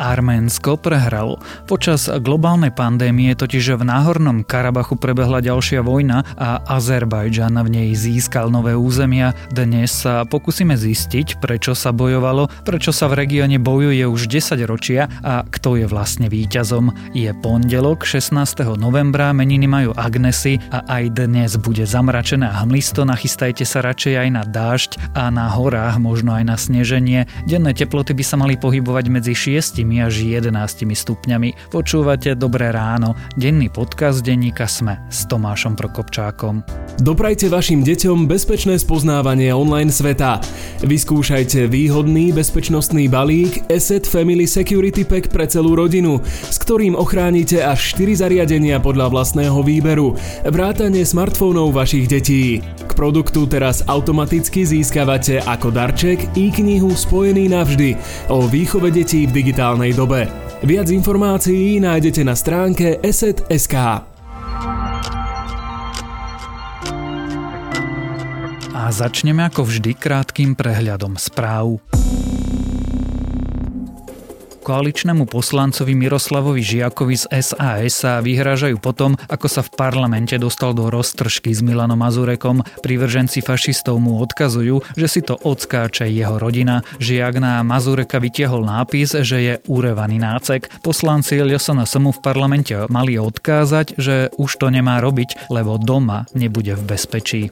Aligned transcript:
Arménsko 0.00 0.80
prehralo. 0.80 1.36
Počas 1.68 2.08
globálnej 2.08 2.72
pandémie 2.72 3.36
totiž 3.36 3.76
v 3.76 3.84
Náhornom 3.84 4.40
Karabachu 4.48 4.96
prebehla 4.96 5.44
ďalšia 5.44 5.84
vojna 5.84 6.24
a 6.40 6.64
Azerbajdžan 6.64 7.60
v 7.60 7.68
nej 7.68 7.88
získal 7.92 8.48
nové 8.48 8.72
územia. 8.72 9.36
Dnes 9.52 9.92
sa 9.92 10.24
pokúsime 10.24 10.80
zistiť, 10.80 11.36
prečo 11.36 11.76
sa 11.76 11.92
bojovalo, 11.92 12.48
prečo 12.64 12.96
sa 12.96 13.12
v 13.12 13.28
regióne 13.28 13.60
bojuje 13.60 14.08
už 14.08 14.32
10 14.32 14.56
ročia 14.64 15.12
a 15.20 15.44
kto 15.44 15.76
je 15.76 15.84
vlastne 15.84 16.32
víťazom. 16.32 17.12
Je 17.12 17.28
pondelok 17.44 18.08
16. 18.08 18.32
novembra, 18.80 19.36
meniny 19.36 19.68
majú 19.68 19.92
Agnesy 19.92 20.56
a 20.72 20.80
aj 20.88 21.20
dnes 21.20 21.60
bude 21.60 21.84
zamračené 21.84 22.48
a 22.48 22.64
hmlisto, 22.64 23.04
nachystajte 23.04 23.68
sa 23.68 23.84
radšej 23.84 24.14
aj 24.16 24.28
na 24.32 24.42
dážď 24.48 24.90
a 25.12 25.28
na 25.28 25.52
horách 25.52 26.00
možno 26.00 26.32
aj 26.32 26.44
na 26.48 26.56
sneženie. 26.56 27.28
Denné 27.44 27.76
teploty 27.76 28.16
by 28.16 28.24
sa 28.24 28.40
mali 28.40 28.56
pohybovať 28.56 29.04
medzi 29.12 29.34
6 29.36 29.82
až 29.98 30.22
11 30.22 30.54
stupňami. 30.86 31.74
Počúvate 31.74 32.38
Dobré 32.38 32.70
ráno, 32.70 33.18
denný 33.34 33.66
podcast 33.66 34.22
denníka 34.22 34.70
Sme 34.70 35.02
s 35.10 35.26
Tomášom 35.26 35.74
Prokopčákom. 35.74 36.62
Doprajte 37.02 37.50
vašim 37.50 37.82
deťom 37.82 38.30
bezpečné 38.30 38.78
spoznávanie 38.78 39.50
online 39.50 39.90
sveta. 39.90 40.38
Vyskúšajte 40.86 41.66
výhodný 41.66 42.30
bezpečnostný 42.30 43.08
balík 43.08 43.66
Asset 43.72 44.04
Family 44.04 44.44
Security 44.44 45.02
Pack 45.02 45.32
pre 45.32 45.48
celú 45.48 45.72
rodinu, 45.72 46.20
s 46.22 46.60
ktorým 46.60 46.92
ochránite 46.92 47.64
až 47.64 47.96
4 47.96 48.20
zariadenia 48.20 48.76
podľa 48.84 49.08
vlastného 49.08 49.64
výberu, 49.64 50.12
vrátane 50.44 51.00
smartfónov 51.00 51.72
vašich 51.72 52.04
detí. 52.04 52.60
K 52.60 52.92
produktu 52.92 53.48
teraz 53.48 53.80
automaticky 53.88 54.68
získavate 54.68 55.40
ako 55.40 55.72
darček 55.72 56.36
i 56.36 56.52
knihu 56.52 56.92
Spojený 56.92 57.48
navždy 57.48 57.96
o 58.28 58.44
výchove 58.44 58.92
detí 58.92 59.24
v 59.24 59.32
digitálnej 59.40 59.79
digitálnej 59.80 59.96
dobe. 59.96 60.28
Viac 60.60 60.92
informácií 60.92 61.80
nájdete 61.80 62.20
na 62.20 62.36
stránke 62.36 63.00
eset.sk. 63.00 63.76
A 68.76 68.82
začneme 68.92 69.40
ako 69.48 69.64
vždy 69.64 69.96
krátkým 69.96 70.52
prehľadom 70.52 71.16
správ. 71.16 71.80
Koaličnému 74.70 75.26
poslancovi 75.26 75.98
Miroslavovi 75.98 76.62
Žiakovi 76.62 77.18
z 77.18 77.26
SAS 77.42 78.06
sa 78.06 78.22
vyhrážajú 78.22 78.78
potom, 78.78 79.18
ako 79.26 79.50
sa 79.50 79.66
v 79.66 79.74
parlamente 79.74 80.38
dostal 80.38 80.78
do 80.78 80.86
roztržky 80.86 81.50
s 81.50 81.58
Milanom 81.58 81.98
Mazurekom. 81.98 82.62
Privrženci 82.78 83.42
fašistov 83.42 83.98
mu 83.98 84.22
odkazujú, 84.22 84.78
že 84.94 85.10
si 85.10 85.26
to 85.26 85.34
odskáče 85.42 86.06
jeho 86.06 86.38
rodina. 86.38 86.86
Žiak 87.02 87.34
na 87.42 87.66
Mazureka 87.66 88.22
vytiahol 88.22 88.62
nápis, 88.62 89.18
že 89.26 89.38
je 89.42 89.54
urevaný 89.66 90.22
nácek. 90.22 90.70
Poslanci 90.86 91.42
LSNS 91.42 91.98
mu 91.98 92.14
v 92.14 92.22
parlamente 92.22 92.78
mali 92.86 93.18
odkázať, 93.18 93.98
že 93.98 94.30
už 94.38 94.54
to 94.54 94.70
nemá 94.70 95.02
robiť, 95.02 95.50
lebo 95.50 95.82
doma 95.82 96.30
nebude 96.30 96.78
v 96.78 96.94
bezpečí 96.94 97.42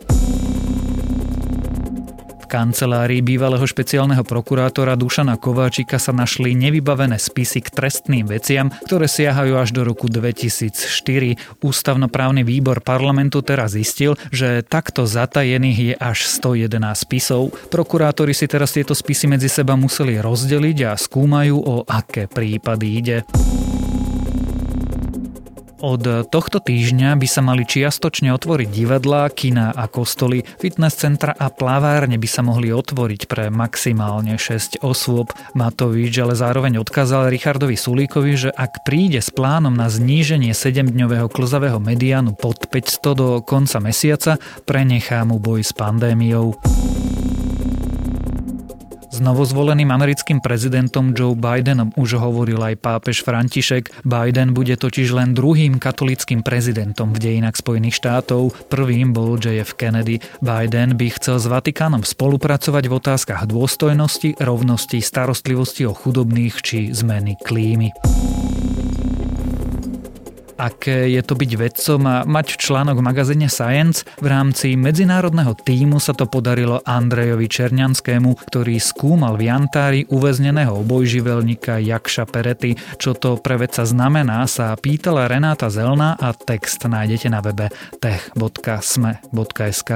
kancelárii 2.49 3.21
bývalého 3.21 3.63
špeciálneho 3.69 4.25
prokurátora 4.25 4.97
Dušana 4.97 5.37
Kováčika 5.37 6.01
sa 6.01 6.17
našli 6.17 6.57
nevybavené 6.57 7.21
spisy 7.21 7.61
k 7.61 7.69
trestným 7.69 8.25
veciam, 8.25 8.73
ktoré 8.89 9.05
siahajú 9.05 9.61
až 9.61 9.77
do 9.77 9.85
roku 9.85 10.09
2004. 10.09 11.61
Ústavnoprávny 11.61 12.49
výbor 12.49 12.81
parlamentu 12.81 13.45
teraz 13.45 13.77
zistil, 13.77 14.17
že 14.33 14.65
takto 14.65 15.05
zatajených 15.05 15.79
je 15.93 15.95
až 16.01 16.25
111 16.25 16.81
spisov. 16.97 17.53
Prokurátori 17.69 18.33
si 18.33 18.49
teraz 18.49 18.73
tieto 18.73 18.97
spisy 18.97 19.29
medzi 19.29 19.53
seba 19.53 19.77
museli 19.77 20.17
rozdeliť 20.17 20.79
a 20.89 20.97
skúmajú, 20.97 21.55
o 21.61 21.85
aké 21.85 22.25
prípady 22.25 22.87
ide. 22.97 23.17
Od 25.79 26.27
tohto 26.27 26.59
týždňa 26.59 27.15
by 27.15 27.29
sa 27.31 27.39
mali 27.39 27.63
čiastočne 27.63 28.35
otvoriť 28.35 28.67
divadlá, 28.67 29.31
kina 29.31 29.71
a 29.71 29.87
kostoly, 29.87 30.43
fitness 30.59 30.99
centra 30.99 31.31
a 31.31 31.55
plavárne 31.55 32.19
by 32.19 32.27
sa 32.27 32.43
mohli 32.43 32.75
otvoriť 32.75 33.31
pre 33.31 33.47
maximálne 33.47 34.35
6 34.35 34.83
osôb. 34.83 35.31
Matovič 35.55 36.19
ale 36.19 36.35
zároveň 36.35 36.83
odkázal 36.83 37.31
Richardovi 37.31 37.79
Sulíkovi, 37.79 38.33
že 38.35 38.51
ak 38.51 38.83
príde 38.83 39.23
s 39.23 39.31
plánom 39.31 39.71
na 39.71 39.87
zníženie 39.87 40.51
7-dňového 40.51 41.31
klzavého 41.31 41.79
mediánu 41.79 42.35
pod 42.35 42.67
500 42.67 43.15
do 43.15 43.29
konca 43.47 43.79
mesiaca, 43.79 44.43
prenechá 44.67 45.23
mu 45.23 45.39
boj 45.39 45.63
s 45.63 45.71
pandémiou. 45.71 46.59
S 49.19 49.27
novozvoleným 49.27 49.91
americkým 49.91 50.39
prezidentom 50.39 51.11
Joe 51.11 51.35
Bidenom 51.35 51.91
už 51.99 52.23
hovoril 52.23 52.63
aj 52.63 52.79
pápež 52.79 53.27
František. 53.27 54.07
Biden 54.07 54.55
bude 54.55 54.79
totiž 54.79 55.11
len 55.11 55.35
druhým 55.35 55.83
katolickým 55.83 56.47
prezidentom 56.47 57.11
v 57.11 57.19
dejinách 57.19 57.59
Spojených 57.59 57.99
štátov. 57.99 58.71
Prvým 58.71 59.11
bol 59.11 59.35
JF 59.35 59.75
Kennedy. 59.75 60.23
Biden 60.39 60.95
by 60.95 61.19
chcel 61.19 61.43
s 61.43 61.51
Vatikánom 61.51 62.07
spolupracovať 62.07 62.85
v 62.87 62.95
otázkach 62.95 63.43
dôstojnosti, 63.51 64.39
rovnosti, 64.39 65.03
starostlivosti 65.03 65.83
o 65.91 65.99
chudobných 65.99 66.55
či 66.63 66.95
zmeny 66.95 67.35
klímy 67.43 67.91
aké 70.59 71.15
je 71.15 71.23
to 71.23 71.39
byť 71.39 71.51
vedcom 71.55 72.03
a 72.05 72.27
mať 72.27 72.59
článok 72.59 72.99
v 72.99 73.07
magazíne 73.07 73.47
Science. 73.47 74.03
V 74.19 74.27
rámci 74.27 74.75
medzinárodného 74.75 75.55
týmu 75.55 76.03
sa 76.03 76.11
to 76.13 76.27
podarilo 76.27 76.83
Andrejovi 76.83 77.47
Černianskému, 77.47 78.35
ktorý 78.51 78.83
skúmal 78.83 79.39
v 79.39 79.47
Jantári 79.47 80.01
uväzneného 80.11 80.83
obojživelníka 80.83 81.79
Jakša 81.79 82.27
Perety. 82.27 82.75
Čo 82.99 83.15
to 83.15 83.39
pre 83.39 83.55
vedca 83.57 83.87
znamená, 83.87 84.43
sa 84.51 84.75
pýtala 84.75 85.31
Renáta 85.31 85.71
Zelná 85.71 86.19
a 86.19 86.35
text 86.35 86.83
nájdete 86.83 87.31
na 87.31 87.39
webe 87.39 87.71
tech.sme.sk. 88.03 89.91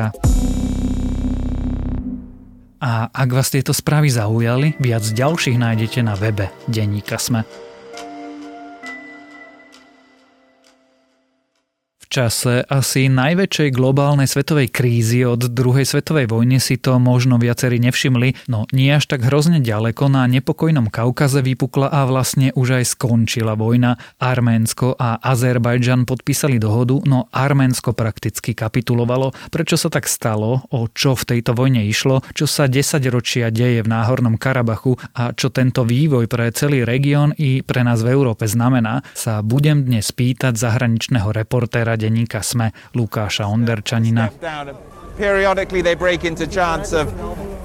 A 2.83 3.07
ak 3.15 3.29
vás 3.31 3.47
tieto 3.55 3.71
správy 3.71 4.11
zaujali, 4.11 4.75
viac 4.83 5.07
ďalších 5.07 5.55
nájdete 5.55 6.03
na 6.03 6.19
webe 6.19 6.51
Denníka 6.67 7.15
Sme. 7.15 7.47
Čase 12.13 12.61
asi 12.69 13.09
najväčšej 13.09 13.73
globálnej 13.73 14.29
svetovej 14.29 14.69
krízy 14.69 15.25
od 15.25 15.49
druhej 15.49 15.89
svetovej 15.89 16.29
vojny 16.29 16.61
si 16.61 16.77
to 16.77 17.01
možno 17.01 17.41
viacerí 17.41 17.81
nevšimli, 17.81 18.53
no 18.53 18.69
nie 18.77 18.93
až 18.93 19.09
tak 19.09 19.25
hrozne 19.25 19.65
ďaleko 19.65 20.13
na 20.13 20.29
nepokojnom 20.29 20.93
Kaukaze 20.93 21.41
vypukla 21.41 21.89
a 21.89 22.05
vlastne 22.05 22.53
už 22.53 22.85
aj 22.85 22.93
skončila 22.93 23.57
vojna. 23.57 23.97
Arménsko 24.21 24.93
a 25.01 25.25
Azerbajdžan 25.25 26.05
podpísali 26.05 26.61
dohodu, 26.61 27.01
no 27.09 27.33
Arménsko 27.33 27.97
prakticky 27.97 28.53
kapitulovalo. 28.53 29.33
Prečo 29.49 29.81
sa 29.81 29.89
tak 29.89 30.05
stalo? 30.05 30.69
O 30.69 30.93
čo 30.93 31.17
v 31.17 31.25
tejto 31.25 31.57
vojne 31.57 31.81
išlo? 31.89 32.21
Čo 32.37 32.45
sa 32.45 32.69
10 32.69 33.01
ročia 33.09 33.49
deje 33.49 33.81
v 33.81 33.89
Náhornom 33.89 34.37
Karabachu 34.37 35.01
a 35.17 35.33
čo 35.33 35.49
tento 35.49 35.89
vývoj 35.89 36.29
pre 36.29 36.53
celý 36.53 36.85
región 36.85 37.33
i 37.41 37.65
pre 37.65 37.81
nás 37.81 38.05
v 38.05 38.13
Európe 38.13 38.45
znamená, 38.45 39.01
sa 39.17 39.41
budem 39.41 39.89
dnes 39.89 40.13
pýtať 40.13 40.61
zahraničného 40.61 41.33
reportéra 41.33 42.02
denníka 42.03 42.43
SME 42.43 42.73
Lukáša 42.95 43.47
Onderčanina. 43.47 44.31
Periodically 45.19 45.83
they 45.83 45.95
break 45.95 46.25
into 46.25 46.47
chants 46.47 46.93
of 46.93 47.07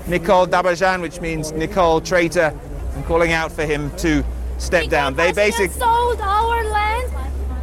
Nicole 0.08 0.46
Dabajan, 0.46 1.02
which 1.02 1.22
means 1.22 1.52
Nicole 1.52 2.02
traitor, 2.02 2.54
and 2.96 3.06
calling 3.06 3.34
out 3.34 3.52
for 3.52 3.66
him 3.66 3.90
to 3.98 4.24
step 4.58 4.90
down. 4.90 5.16
They 5.16 5.32
basically 5.34 5.80
sold 5.80 6.20
our 6.22 6.64
land. 6.70 7.12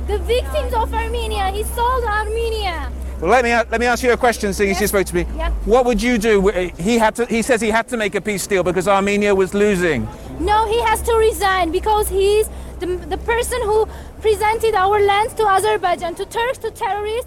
The 0.06 0.18
victims 0.18 0.74
of 0.74 0.92
Armenia. 0.92 1.50
He 1.52 1.64
sold 1.64 2.04
Armenia. 2.04 2.90
Well, 3.20 3.30
let 3.30 3.44
me 3.44 3.50
let 3.70 3.80
me 3.80 3.86
ask 3.86 4.02
you 4.02 4.12
a 4.12 4.16
question, 4.16 4.52
seeing 4.52 4.70
yes. 4.70 4.80
you 4.80 4.86
spoke 4.88 5.06
to 5.06 5.14
me. 5.14 5.26
Yeah. 5.36 5.50
What 5.64 5.84
would 5.86 6.02
you 6.02 6.18
do? 6.18 6.50
Eh, 6.50 6.70
he 6.78 6.98
had 6.98 7.14
to. 7.16 7.24
He 7.26 7.42
says 7.42 7.60
he 7.60 7.70
had 7.70 7.88
to 7.88 7.96
make 7.96 8.14
a 8.14 8.20
peace 8.20 8.46
deal 8.46 8.62
because 8.62 8.88
Armenia 8.88 9.34
was 9.34 9.54
losing. 9.54 10.08
No, 10.40 10.66
he 10.66 10.80
has 10.82 11.00
to 11.02 11.14
resign 11.14 11.70
because 11.70 12.08
he's 12.08 12.50
the, 12.80 12.86
the 12.86 13.18
person 13.18 13.60
who 13.62 13.86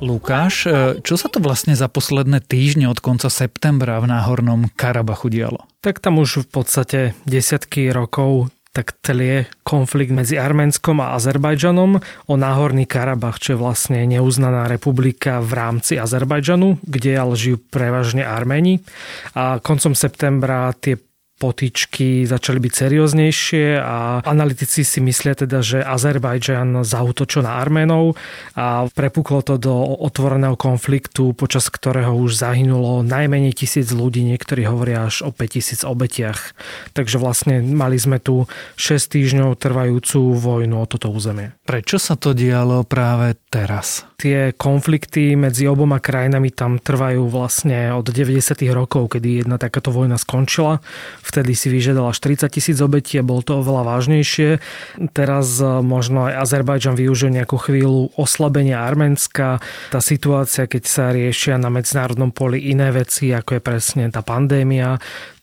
Lukáš, 0.02 0.66
e, 0.66 0.98
čo 1.06 1.14
sa 1.14 1.30
to 1.30 1.38
vlastne 1.38 1.78
za 1.78 1.86
posledné 1.86 2.42
týždne 2.42 2.90
od 2.90 2.98
konca 2.98 3.30
septembra 3.30 4.02
v 4.02 4.10
Náhornom 4.10 4.74
Karabachu 4.74 5.30
dialo? 5.30 5.70
Tak 5.86 6.02
tam 6.02 6.18
už 6.18 6.50
v 6.50 6.50
podstate 6.50 7.00
desiatky 7.30 7.94
rokov 7.94 8.50
tak 8.74 8.94
tlie 9.02 9.50
konflikt 9.66 10.14
medzi 10.14 10.38
Arménskom 10.38 11.02
a 11.02 11.18
Azerbajdžanom 11.18 11.98
o 12.30 12.34
Náhorný 12.38 12.86
Karabach, 12.86 13.42
čo 13.42 13.54
je 13.54 13.62
vlastne 13.62 14.06
neuznaná 14.06 14.70
republika 14.70 15.42
v 15.42 15.54
rámci 15.54 15.98
Azerbajdžanu, 15.98 16.82
kde 16.86 17.18
ale 17.18 17.34
žijú 17.34 17.58
prevažne 17.74 18.22
Arméni. 18.22 18.86
A 19.34 19.58
koncom 19.62 19.98
septembra 19.98 20.74
tie 20.78 21.02
potičky 21.38 22.26
začali 22.26 22.58
byť 22.58 22.74
serióznejšie 22.74 23.78
a 23.78 24.26
analytici 24.26 24.82
si 24.82 25.00
myslia 25.06 25.38
teda, 25.38 25.62
že 25.62 25.86
Azerbajdžan 25.86 26.82
zautočil 26.82 27.46
na 27.46 27.62
Arménov 27.62 28.18
a 28.58 28.90
prepuklo 28.90 29.46
to 29.46 29.62
do 29.62 29.74
otvoreného 30.02 30.58
konfliktu, 30.58 31.38
počas 31.38 31.70
ktorého 31.70 32.10
už 32.18 32.42
zahynulo 32.42 33.06
najmenej 33.06 33.54
tisíc 33.54 33.94
ľudí, 33.94 34.26
niektorí 34.26 34.66
hovoria 34.66 35.06
až 35.06 35.24
o 35.24 35.30
5000 35.30 35.86
obetiach. 35.86 36.58
Takže 36.98 37.22
vlastne 37.22 37.62
mali 37.62 38.02
sme 38.02 38.18
tu 38.18 38.50
6 38.82 39.14
týždňov 39.14 39.62
trvajúcu 39.62 40.34
vojnu 40.34 40.82
o 40.82 40.90
toto 40.90 41.14
územie. 41.14 41.54
Prečo 41.70 42.02
sa 42.02 42.18
to 42.18 42.34
dialo 42.34 42.82
práve 42.82 43.38
teraz? 43.54 44.10
Tie 44.18 44.50
konflikty 44.58 45.38
medzi 45.38 45.70
oboma 45.70 46.02
krajinami 46.02 46.50
tam 46.50 46.82
trvajú 46.82 47.30
vlastne 47.30 47.94
od 47.94 48.10
90. 48.10 48.58
rokov, 48.74 49.14
kedy 49.14 49.46
jedna 49.46 49.62
takáto 49.62 49.94
vojna 49.94 50.18
skončila. 50.18 50.82
Vtedy 51.28 51.52
si 51.60 51.68
vyžiadala 51.68 52.16
40 52.16 52.48
tisíc 52.48 52.80
obetí 52.80 53.20
a 53.20 53.28
bolo 53.28 53.44
to 53.44 53.60
oveľa 53.60 53.84
vážnejšie. 53.84 54.64
Teraz 55.12 55.60
e, 55.60 55.68
možno 55.84 56.32
aj 56.32 56.48
Azerbajdžan 56.48 56.96
využil 56.96 57.36
nejakú 57.36 57.60
chvíľu 57.60 58.16
oslabenia 58.16 58.88
Arménska. 58.88 59.60
Tá 59.92 60.00
situácia, 60.00 60.72
keď 60.72 60.84
sa 60.88 61.12
riešia 61.12 61.60
na 61.60 61.68
medzinárodnom 61.68 62.32
poli 62.32 62.72
iné 62.72 62.96
veci, 62.96 63.36
ako 63.36 63.60
je 63.60 63.62
presne 63.62 64.04
tá 64.08 64.24
pandémia, 64.24 64.96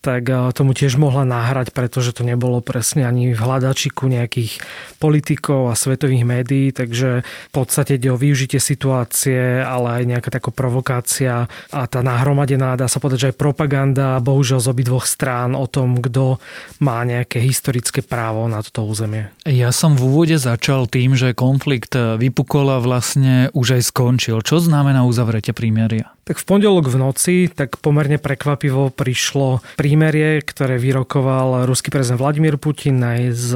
tak 0.05 0.29
eh, 0.29 0.37
tomu 0.53 0.77
tiež 0.77 1.01
mohla 1.01 1.25
nahrať, 1.25 1.73
pretože 1.73 2.13
to 2.13 2.21
nebolo 2.29 2.61
presne 2.61 3.09
ani 3.09 3.33
v 3.33 3.41
hľadačiku 3.41 4.05
nejakých 4.05 4.61
politikov 5.01 5.73
a 5.73 5.75
svetových 5.75 6.29
médií, 6.29 6.69
takže 6.77 7.25
v 7.25 7.53
podstate 7.53 7.97
ide 7.97 8.13
o 8.13 8.21
využitie 8.21 8.61
situácie, 8.61 9.65
ale 9.65 10.01
aj 10.01 10.03
nejaká 10.05 10.29
taká 10.29 10.53
provokácia 10.53 11.49
a 11.73 11.81
tá 11.89 12.05
nahromadená, 12.05 12.77
dá 12.77 12.85
sa 12.85 13.01
povedať, 13.01 13.19
že 13.19 13.31
aj 13.33 13.41
propaganda, 13.41 14.21
bohužiaľ 14.21 14.61
z 14.61 14.69
obidvoch 14.69 15.09
strán 15.09 15.57
o 15.57 15.65
tom, 15.65 15.99
kto 16.05 16.37
má 16.85 17.01
nejaké 17.09 17.41
historické 17.41 18.05
právo 18.05 18.45
na 18.47 18.61
toto 18.61 18.85
územie. 18.85 19.33
Ja 19.49 19.73
som 19.73 19.97
v 19.97 20.05
úvode 20.13 20.37
začal 20.37 20.85
tým, 20.87 21.17
že 21.17 21.33
konflikt 21.33 21.97
vypukol 21.97 22.77
a 22.77 22.79
vlastne 22.83 23.49
už 23.57 23.81
aj 23.81 23.83
skončil. 23.89 24.45
Čo 24.45 24.61
znamená 24.61 25.07
uzavretie 25.09 25.57
prímeria? 25.57 26.14
Tak 26.25 26.41
v 26.41 26.45
pondelok 26.49 26.89
v 26.89 26.97
noci 26.97 27.37
tak 27.53 27.77
pomerne 27.85 28.17
prekvapivo 28.17 28.89
prišlo 28.89 29.61
prímerie, 29.77 30.41
ktoré 30.41 30.81
vyrokoval 30.81 31.69
ruský 31.69 31.93
prezident 31.93 32.17
Vladimír 32.17 32.57
Putin 32.57 32.97
aj 33.05 33.21
s 33.37 33.49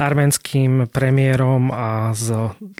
arménským 0.00 0.88
premiérom 0.88 1.68
a 1.68 2.16
s 2.16 2.32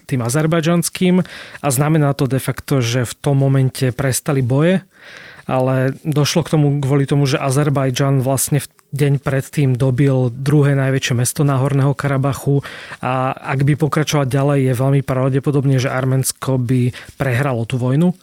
tým 0.09 0.25
azerbajdžanským 0.25 1.21
a 1.61 1.67
znamená 1.69 2.17
to 2.17 2.25
de 2.25 2.41
facto, 2.41 2.81
že 2.81 3.05
v 3.05 3.13
tom 3.21 3.37
momente 3.37 3.93
prestali 3.93 4.41
boje 4.41 4.81
ale 5.49 5.97
došlo 6.05 6.45
k 6.45 6.51
tomu 6.53 6.79
kvôli 6.79 7.03
tomu, 7.09 7.25
že 7.25 7.41
Azerbajdžan 7.41 8.21
vlastne 8.21 8.61
v 8.61 8.67
deň 8.95 9.13
predtým 9.19 9.75
dobil 9.75 10.31
druhé 10.31 10.79
najväčšie 10.79 11.13
mesto 11.17 11.41
Náhorného 11.43 11.91
Karabachu 11.91 12.63
a 13.03 13.35
ak 13.35 13.67
by 13.67 13.73
pokračovať 13.75 14.27
ďalej, 14.31 14.59
je 14.71 14.73
veľmi 14.79 15.01
pravdepodobne, 15.03 15.75
že 15.75 15.91
Arménsko 15.91 16.55
by 16.55 16.95
prehralo 17.19 17.67
tú 17.67 17.75
vojnu. 17.75 18.15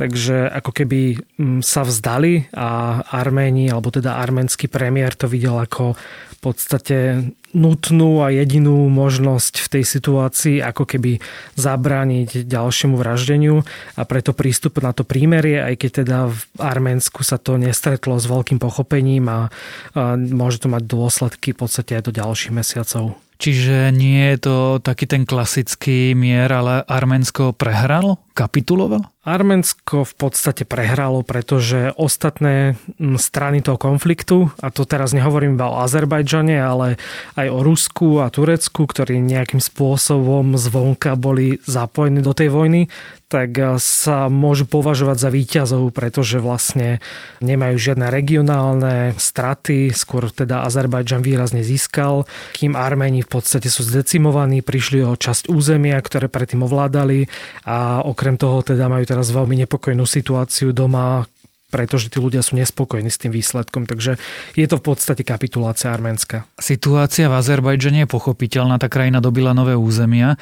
Takže 0.00 0.48
ako 0.48 0.72
keby 0.72 1.00
mm, 1.36 1.60
sa 1.60 1.84
vzdali 1.84 2.48
a 2.56 3.04
Arméni, 3.12 3.68
alebo 3.68 3.92
teda 3.92 4.16
arménsky 4.16 4.64
premiér 4.64 5.12
to 5.12 5.28
videl 5.28 5.60
ako 5.60 5.92
v 5.92 6.38
podstate 6.40 7.28
nutnú 7.52 8.24
a 8.24 8.32
jedinú 8.32 8.88
možnosť 8.88 9.60
v 9.60 9.68
tej 9.76 9.84
situácii, 9.84 10.56
ako 10.64 10.88
keby 10.88 11.20
zabrániť 11.60 12.48
ďalšiemu 12.48 12.96
vraždeniu 12.96 13.60
a 14.00 14.02
preto 14.08 14.32
prístup 14.32 14.80
na 14.80 14.96
to 14.96 15.04
prímerie, 15.04 15.60
aj 15.60 15.74
keď 15.76 15.90
teda 16.00 16.18
v 16.32 16.40
Arménsku 16.56 17.20
sa 17.20 17.36
to 17.36 17.60
nestretlo 17.60 18.16
s 18.16 18.24
veľkým 18.24 18.56
pochopením 18.56 19.28
a, 19.28 19.52
a 19.92 20.16
môže 20.16 20.64
to 20.64 20.72
mať 20.72 20.88
dôsledky 20.88 21.52
v 21.52 21.60
podstate 21.60 22.00
aj 22.00 22.08
do 22.08 22.12
ďalších 22.16 22.56
mesiacov. 22.56 23.20
Čiže 23.40 23.88
nie 23.96 24.36
je 24.36 24.38
to 24.44 24.56
taký 24.84 25.08
ten 25.08 25.24
klasický 25.24 26.12
mier, 26.12 26.52
ale 26.52 26.84
Arménsko 26.84 27.56
prehralo? 27.56 28.20
Kapitulovalo? 28.36 29.08
Arménsko 29.20 30.08
v 30.08 30.14
podstate 30.16 30.64
prehralo, 30.64 31.20
pretože 31.20 31.92
ostatné 31.92 32.80
strany 33.20 33.60
toho 33.60 33.76
konfliktu, 33.76 34.48
a 34.64 34.72
to 34.72 34.88
teraz 34.88 35.12
nehovorím 35.12 35.60
iba 35.60 35.68
o 35.68 35.84
Azerbajdžane, 35.84 36.56
ale 36.56 36.96
aj 37.36 37.46
o 37.52 37.60
Rusku 37.60 38.24
a 38.24 38.32
Turecku, 38.32 38.88
ktorí 38.88 39.20
nejakým 39.20 39.60
spôsobom 39.60 40.56
zvonka 40.56 41.20
boli 41.20 41.60
zapojení 41.68 42.24
do 42.24 42.32
tej 42.32 42.48
vojny, 42.48 42.88
tak 43.30 43.54
eh, 43.56 43.78
sa 43.78 44.26
môžu 44.26 44.66
považovať 44.66 45.16
za 45.22 45.30
výťazov, 45.30 45.94
pretože 45.94 46.42
vlastne 46.42 46.98
nemajú 47.38 47.78
žiadne 47.78 48.10
regionálne 48.10 49.14
straty, 49.14 49.94
skôr 49.94 50.34
teda 50.34 50.66
Azerbajdžan 50.66 51.22
výrazne 51.22 51.62
získal, 51.62 52.26
kým 52.58 52.74
Arméni 52.74 53.22
v 53.22 53.30
podstate 53.30 53.70
sú 53.70 53.86
zdecimovaní, 53.86 54.66
prišli 54.66 55.06
o 55.06 55.14
časť 55.14 55.46
územia, 55.46 55.96
ktoré 56.02 56.26
predtým 56.26 56.66
ovládali 56.66 57.30
a 57.62 58.02
okrem 58.02 58.34
toho 58.34 58.66
teda 58.66 58.90
majú 58.90 59.06
teraz 59.10 59.34
veľmi 59.34 59.58
nepokojnú 59.66 60.06
situáciu 60.06 60.70
doma, 60.70 61.26
pretože 61.74 62.10
tí 62.10 62.22
ľudia 62.22 62.46
sú 62.46 62.54
nespokojní 62.54 63.10
s 63.10 63.18
tým 63.18 63.34
výsledkom. 63.34 63.90
Takže 63.90 64.22
je 64.54 64.66
to 64.70 64.78
v 64.78 64.84
podstate 64.94 65.26
kapitulácia 65.26 65.90
Arménska. 65.90 66.46
Situácia 66.62 67.26
v 67.26 67.34
Azerbajdžane 67.34 68.06
je 68.06 68.08
pochopiteľná, 68.10 68.78
tá 68.78 68.86
krajina 68.86 69.18
dobila 69.18 69.50
nové 69.50 69.74
územia, 69.74 70.38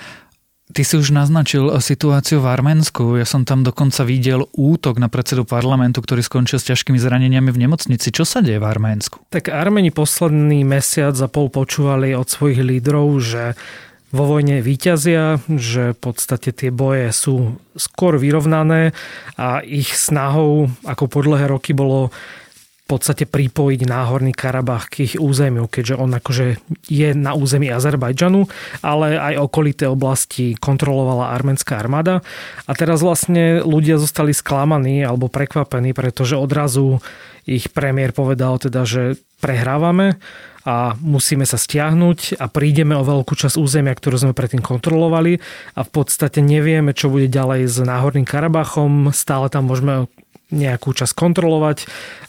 Ty 0.68 0.84
si 0.84 1.00
už 1.00 1.16
naznačil 1.16 1.72
situáciu 1.80 2.44
v 2.44 2.52
Arménsku. 2.52 3.16
Ja 3.16 3.24
som 3.24 3.48
tam 3.48 3.64
dokonca 3.64 4.04
videl 4.04 4.44
útok 4.52 5.00
na 5.00 5.08
predsedu 5.08 5.48
parlamentu, 5.48 6.04
ktorý 6.04 6.20
skončil 6.20 6.60
s 6.60 6.68
ťažkými 6.68 7.00
zraneniami 7.00 7.48
v 7.48 7.64
nemocnici. 7.64 8.12
Čo 8.12 8.28
sa 8.28 8.44
deje 8.44 8.60
v 8.60 8.68
Arménsku? 8.68 9.24
Tak 9.32 9.48
Armeni 9.48 9.88
posledný 9.88 10.68
mesiac 10.68 11.16
a 11.24 11.28
pol 11.32 11.48
počúvali 11.48 12.12
od 12.12 12.28
svojich 12.28 12.60
lídrov, 12.60 13.16
že 13.16 13.56
vo 14.08 14.24
vojne 14.24 14.64
výťazia, 14.64 15.44
že 15.52 15.92
v 15.92 15.98
podstate 16.00 16.52
tie 16.56 16.72
boje 16.72 17.12
sú 17.12 17.60
skôr 17.76 18.16
vyrovnané 18.16 18.96
a 19.36 19.60
ich 19.60 19.92
snahou, 19.92 20.72
ako 20.88 21.04
po 21.12 21.20
dlhé 21.20 21.52
roky 21.52 21.76
bolo 21.76 22.08
podstate 22.88 23.28
pripojiť 23.28 23.84
Náhorný 23.84 24.32
Karabach 24.32 24.88
k 24.88 25.04
ich 25.04 25.14
územiu, 25.20 25.68
keďže 25.68 25.94
on 26.00 26.10
akože 26.16 26.46
je 26.88 27.08
na 27.12 27.36
území 27.36 27.68
Azerbajdžanu, 27.68 28.48
ale 28.80 29.20
aj 29.20 29.44
okolité 29.44 29.84
oblasti 29.84 30.56
kontrolovala 30.56 31.36
arménska 31.36 31.76
armáda. 31.76 32.24
A 32.64 32.72
teraz 32.72 33.04
vlastne 33.04 33.60
ľudia 33.60 34.00
zostali 34.00 34.32
sklamaní 34.32 35.04
alebo 35.04 35.28
prekvapení, 35.28 35.92
pretože 35.92 36.40
odrazu 36.40 37.04
ich 37.44 37.68
premiér 37.72 38.16
povedal 38.16 38.56
teda, 38.56 38.88
že 38.88 39.20
prehrávame 39.40 40.20
a 40.68 40.92
musíme 41.00 41.48
sa 41.48 41.56
stiahnuť 41.56 42.36
a 42.36 42.50
prídeme 42.52 42.92
o 42.92 43.06
veľkú 43.06 43.32
časť 43.32 43.56
územia, 43.56 43.96
ktorú 43.96 44.20
sme 44.20 44.36
predtým 44.36 44.60
kontrolovali 44.60 45.40
a 45.72 45.80
v 45.80 45.90
podstate 45.90 46.44
nevieme, 46.44 46.92
čo 46.92 47.08
bude 47.08 47.24
ďalej 47.24 47.72
s 47.72 47.80
Náhorným 47.80 48.28
Karabachom. 48.28 49.08
Stále 49.16 49.48
tam 49.48 49.72
môžeme 49.72 50.12
nejakú 50.48 50.96
časť 50.96 51.12
kontrolovať, 51.12 51.78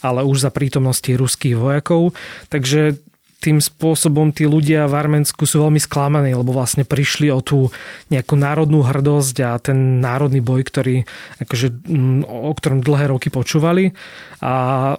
ale 0.04 0.27
už 0.27 0.44
za 0.44 0.51
prítomnosti 0.51 1.10
ruských 1.10 1.56
vojakov. 1.56 2.16
Takže 2.51 3.09
tým 3.39 3.63
spôsobom 3.63 4.36
tí 4.36 4.43
ľudia 4.43 4.84
v 4.91 5.00
Arménsku 5.00 5.48
sú 5.48 5.63
veľmi 5.63 5.79
sklamaní, 5.79 6.36
lebo 6.36 6.51
vlastne 6.51 6.84
prišli 6.84 7.31
o 7.31 7.39
tú 7.39 7.72
nejakú 8.12 8.36
národnú 8.36 8.84
hrdosť 8.84 9.36
a 9.48 9.55
ten 9.63 10.03
národný 10.03 10.43
boj, 10.43 10.67
ktorý, 10.67 11.08
akože, 11.39 11.88
o 12.27 12.51
ktorom 12.51 12.84
dlhé 12.84 13.15
roky 13.15 13.31
počúvali. 13.31 13.96
A 14.43 14.96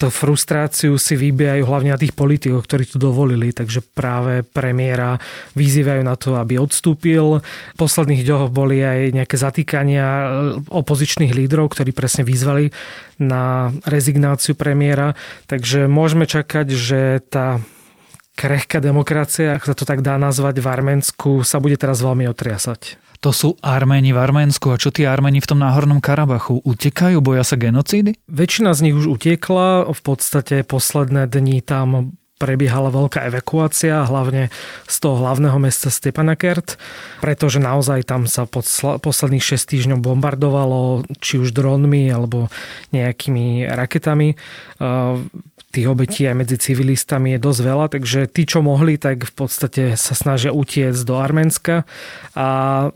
tú 0.00 0.08
frustráciu 0.08 0.96
si 0.96 1.12
vybijajú 1.12 1.64
hlavne 1.68 1.92
na 1.92 2.00
tých 2.00 2.16
politikov, 2.16 2.64
ktorí 2.64 2.88
tu 2.88 2.96
dovolili, 2.96 3.52
takže 3.52 3.84
práve 3.84 4.40
premiéra 4.48 5.20
vyzývajú 5.52 6.02
na 6.08 6.16
to, 6.16 6.40
aby 6.40 6.56
odstúpil. 6.56 7.44
V 7.44 7.76
posledných 7.76 8.24
dňoch 8.24 8.48
boli 8.48 8.80
aj 8.80 9.12
nejaké 9.12 9.36
zatýkania 9.36 10.08
opozičných 10.72 11.36
lídrov, 11.36 11.76
ktorí 11.76 11.92
presne 11.92 12.24
vyzvali 12.24 12.72
na 13.20 13.76
rezignáciu 13.84 14.56
premiéra, 14.56 15.12
takže 15.46 15.84
môžeme 15.84 16.24
čakať, 16.24 16.66
že 16.72 17.20
tá 17.28 17.60
krehká 18.34 18.82
demokracia, 18.82 19.54
ak 19.54 19.64
sa 19.64 19.74
to 19.74 19.86
tak 19.86 20.02
dá 20.02 20.18
nazvať 20.18 20.58
v 20.60 20.66
Arménsku, 20.66 21.46
sa 21.46 21.62
bude 21.62 21.78
teraz 21.78 22.02
veľmi 22.02 22.26
otriasať. 22.28 22.98
To 23.24 23.32
sú 23.32 23.56
Arméni 23.64 24.12
v 24.12 24.20
Arménsku. 24.20 24.68
A 24.68 24.76
čo 24.76 24.92
tí 24.92 25.08
Arméni 25.08 25.40
v 25.40 25.48
tom 25.48 25.56
náhornom 25.56 25.96
Karabachu? 25.96 26.60
Utekajú? 26.60 27.24
Boja 27.24 27.40
sa 27.40 27.56
genocídy? 27.56 28.20
Väčšina 28.28 28.76
z 28.76 28.84
nich 28.84 28.92
už 28.92 29.08
utiekla. 29.08 29.88
V 29.88 30.00
podstate 30.04 30.60
posledné 30.60 31.24
dni 31.32 31.64
tam 31.64 32.20
prebiehala 32.36 32.90
veľká 32.90 33.30
evakuácia, 33.30 34.04
hlavne 34.04 34.50
z 34.90 34.96
toho 34.98 35.22
hlavného 35.22 35.56
mesta 35.62 35.88
Stepanakert, 35.88 36.76
pretože 37.22 37.62
naozaj 37.62 38.04
tam 38.04 38.26
sa 38.26 38.44
pod 38.44 38.66
posledných 39.00 39.42
6 39.42 39.70
týždňov 39.70 39.98
bombardovalo 40.02 41.06
či 41.22 41.38
už 41.38 41.54
dronmi 41.54 42.10
alebo 42.10 42.50
nejakými 42.90 43.70
raketami 43.70 44.34
tých 45.74 45.90
obetí 45.90 46.22
aj 46.30 46.38
medzi 46.38 46.54
civilistami 46.54 47.34
je 47.34 47.42
dosť 47.42 47.60
veľa, 47.66 47.86
takže 47.90 48.30
tí, 48.30 48.46
čo 48.46 48.62
mohli, 48.62 48.94
tak 48.94 49.26
v 49.26 49.34
podstate 49.34 49.98
sa 49.98 50.14
snažia 50.14 50.54
utiecť 50.54 51.02
do 51.02 51.18
Arménska 51.18 51.82
a 52.38 52.48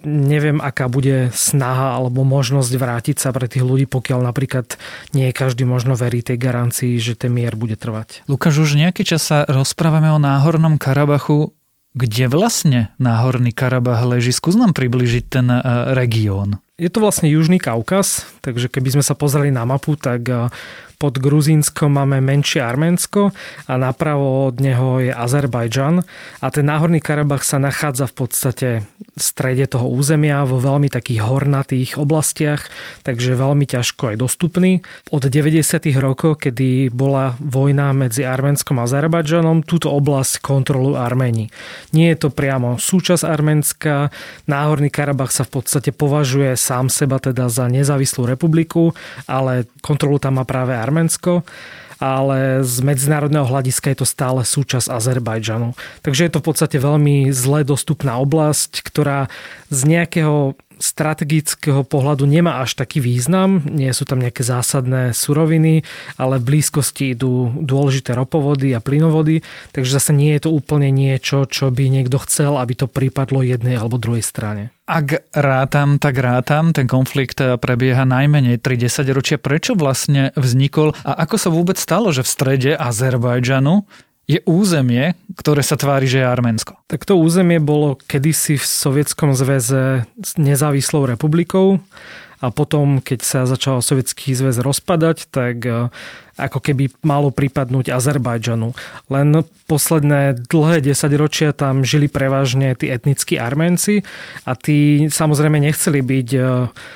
neviem, 0.07 0.63
aká 0.63 0.87
bude 0.87 1.35
snaha 1.35 1.99
alebo 1.99 2.23
možnosť 2.23 2.73
vrátiť 2.79 3.17
sa 3.19 3.35
pre 3.35 3.51
tých 3.51 3.67
ľudí, 3.67 3.91
pokiaľ 3.91 4.31
napríklad 4.31 4.79
nie 5.11 5.35
každý 5.35 5.67
možno 5.67 5.99
verí 5.99 6.23
tej 6.23 6.39
garancii, 6.39 7.03
že 7.03 7.19
ten 7.19 7.35
mier 7.35 7.59
bude 7.59 7.75
trvať. 7.75 8.23
Lukáš, 8.31 8.63
už 8.63 8.79
nejaký 8.79 9.03
čas 9.03 9.27
sa 9.29 9.45
rozprávame 9.45 10.09
o 10.09 10.17
Náhornom 10.17 10.81
Karabachu. 10.81 11.53
Kde 11.93 12.33
vlastne 12.33 12.89
Náhorný 12.97 13.53
Karabach 13.53 14.01
leží? 14.09 14.33
Skús 14.33 14.57
nám 14.57 14.73
približiť 14.73 15.25
ten 15.29 15.53
e, 15.53 15.61
región. 15.93 16.65
Je 16.81 16.89
to 16.89 17.05
vlastne 17.05 17.29
Južný 17.29 17.61
Kaukaz, 17.61 18.25
takže 18.41 18.73
keby 18.73 18.97
sme 18.97 19.05
sa 19.05 19.13
pozreli 19.13 19.53
na 19.53 19.69
mapu, 19.69 20.01
tak 20.01 20.25
e, 20.33 20.49
pod 20.99 21.23
Gruzínskom 21.23 21.95
máme 21.95 22.19
menšie 22.19 22.59
Arménsko 22.59 23.31
a 23.71 23.73
napravo 23.79 24.51
od 24.51 24.59
neho 24.59 24.99
je 24.99 25.15
Azerbajdžan 25.15 26.03
a 26.43 26.47
ten 26.51 26.67
náhorný 26.67 26.99
Karabach 26.99 27.47
sa 27.47 27.63
nachádza 27.63 28.11
v 28.11 28.15
podstate 28.19 28.69
v 29.15 29.23
strede 29.23 29.71
toho 29.71 29.87
územia 29.87 30.43
vo 30.43 30.59
veľmi 30.59 30.91
takých 30.91 31.23
hornatých 31.23 32.03
oblastiach, 32.03 32.67
takže 33.07 33.39
veľmi 33.39 33.63
ťažko 33.63 34.15
aj 34.15 34.17
dostupný. 34.19 34.83
Od 35.15 35.23
90. 35.23 35.63
rokov, 36.03 36.43
kedy 36.43 36.91
bola 36.91 37.39
vojna 37.39 37.95
medzi 37.95 38.27
Arménskom 38.27 38.83
a 38.83 38.91
Azerbajdžanom, 38.91 39.63
túto 39.63 39.95
oblasť 39.95 40.43
kontrolujú 40.43 40.99
Arméni. 40.99 41.47
Nie 41.95 42.15
je 42.15 42.27
to 42.27 42.29
priamo 42.35 42.75
súčasť 42.75 43.23
Arménska, 43.23 44.11
Náhorný 44.51 44.91
Karabach 44.91 45.31
sa 45.31 45.47
v 45.47 45.63
podstate 45.63 45.95
považuje 45.95 46.59
sám 46.59 46.91
seba 46.91 47.23
teda 47.23 47.47
za 47.47 47.71
nezávislú 47.71 48.27
republiku, 48.27 48.91
ale 49.31 49.71
kontrolu 49.79 50.19
tam 50.19 50.43
má 50.43 50.45
práve 50.49 50.75
Arménsko 50.75 50.88
Arménsko, 50.89 51.45
ale 51.99 52.63
z 52.63 52.81
medzinárodného 52.81 53.45
hľadiska 53.45 53.93
je 53.93 53.99
to 54.01 54.07
stále 54.07 54.41
súčasť 54.47 54.89
Azerbajdžanu. 54.89 55.75
Takže 56.01 56.25
je 56.25 56.33
to 56.33 56.41
v 56.41 56.47
podstate 56.49 56.79
veľmi 56.79 57.29
zle 57.35 57.67
dostupná 57.67 58.17
oblasť, 58.23 58.87
ktorá 58.87 59.27
z 59.69 59.81
nejakého 59.85 60.57
strategického 60.79 61.83
pohľadu 61.83 62.23
nemá 62.23 62.63
až 62.63 62.79
taký 62.79 63.03
význam, 63.03 63.67
nie 63.67 63.91
sú 63.91 64.07
tam 64.07 64.23
nejaké 64.23 64.47
zásadné 64.47 65.11
suroviny, 65.11 65.83
ale 66.15 66.39
v 66.39 66.55
blízkosti 66.55 67.19
idú 67.19 67.51
dôležité 67.51 68.15
ropovody 68.15 68.79
a 68.79 68.81
plynovody, 68.81 69.43
takže 69.75 69.99
zase 69.99 70.15
nie 70.15 70.39
je 70.39 70.47
to 70.47 70.55
úplne 70.55 70.95
niečo, 70.95 71.51
čo 71.51 71.75
by 71.75 71.91
niekto 71.91 72.23
chcel, 72.23 72.57
aby 72.63 72.79
to 72.79 72.87
pripadlo 72.87 73.43
jednej 73.43 73.75
alebo 73.75 73.99
druhej 73.99 74.23
strane. 74.23 74.71
Ak 74.89 75.29
rátam, 75.37 76.01
tak 76.01 76.17
rátam. 76.17 76.73
Ten 76.73 76.89
konflikt 76.89 77.37
prebieha 77.37 78.09
najmenej 78.09 78.57
30 78.57 79.05
ročia. 79.13 79.37
Prečo 79.37 79.77
vlastne 79.77 80.33
vznikol 80.33 80.97
a 81.05 81.29
ako 81.29 81.37
sa 81.37 81.53
vôbec 81.53 81.77
stalo, 81.77 82.09
že 82.09 82.25
v 82.25 82.33
strede 82.33 82.73
Azerbajdžanu 82.73 83.85
je 84.25 84.41
územie, 84.49 85.13
ktoré 85.37 85.61
sa 85.61 85.77
tvári, 85.77 86.09
že 86.09 86.25
je 86.25 86.27
Arménsko. 86.29 86.81
Tak 86.89 87.05
to 87.05 87.21
územie 87.21 87.61
bolo 87.61 88.01
kedysi 88.01 88.57
v 88.57 88.65
Sovietskom 88.65 89.37
zväze 89.37 90.09
nezávislou 90.41 91.05
republikou 91.05 91.85
a 92.39 92.55
potom, 92.55 93.03
keď 93.03 93.21
sa 93.27 93.41
začal 93.51 93.83
Sovietský 93.83 94.31
zväz 94.35 94.63
rozpadať, 94.63 95.27
tak 95.31 95.67
e, 95.67 95.91
ako 96.39 96.63
keby 96.63 96.95
malo 97.03 97.35
pripadnúť 97.35 97.91
Azerbajdžanu. 97.91 98.71
Len 99.11 99.43
posledné 99.67 100.39
dlhé 100.47 100.87
desaťročia 100.87 101.51
tam 101.51 101.83
žili 101.83 102.07
prevažne 102.07 102.79
tí 102.79 102.95
etnickí 102.95 103.43
Arménci 103.43 104.07
a 104.47 104.55
tí 104.55 105.11
samozrejme 105.11 105.59
nechceli 105.59 105.99
byť 105.99 106.29
e, 106.39 106.41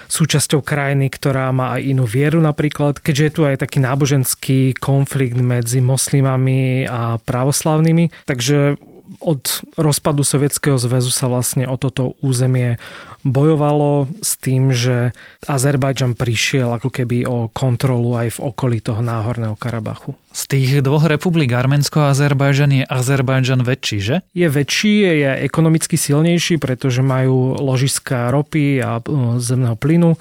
súčasťou 0.06 0.62
krajiny, 0.62 1.11
ktorá 1.11 1.50
má 1.50 1.75
aj 1.75 1.90
inú 1.90 2.06
vieru 2.06 2.38
napríklad, 2.38 3.02
keďže 3.02 3.25
je 3.26 3.34
tu 3.34 3.42
aj 3.42 3.66
taký 3.66 3.82
náboženský 3.82 4.78
konflikt 4.78 5.42
medzi 5.42 5.82
moslimami 5.82 6.87
a 6.87 7.18
pravoslavnými. 7.18 8.30
Takže 8.30 8.78
od 9.21 9.62
rozpadu 9.76 10.23
Sovietskeho 10.25 10.78
zväzu 10.78 11.11
sa 11.12 11.28
vlastne 11.28 11.68
o 11.68 11.76
toto 11.76 12.14
územie 12.23 12.80
bojovalo 13.23 14.11
s 14.18 14.35
tým, 14.38 14.75
že 14.75 15.14
Azerbajdžan 15.47 16.18
prišiel 16.18 16.75
ako 16.75 16.90
keby 16.90 17.23
o 17.26 17.47
kontrolu 17.54 18.18
aj 18.18 18.38
v 18.38 18.42
okolí 18.50 18.78
toho 18.82 18.99
náhorného 18.99 19.54
Karabachu. 19.54 20.18
Z 20.35 20.42
tých 20.49 20.71
dvoch 20.82 21.06
republik 21.06 21.52
Arménsko 21.54 22.02
a 22.02 22.11
Azerbajdžan 22.11 22.82
je 22.82 22.85
Azerbajdžan 22.88 23.62
väčší, 23.62 23.99
že? 24.02 24.16
Je 24.35 24.49
väčší, 24.49 24.94
je 25.23 25.30
ekonomicky 25.47 25.94
silnejší, 25.94 26.59
pretože 26.59 27.04
majú 27.04 27.54
ložiska 27.62 28.32
ropy 28.35 28.82
a 28.82 28.99
e, 28.99 29.02
zemného 29.38 29.76
plynu 29.78 30.18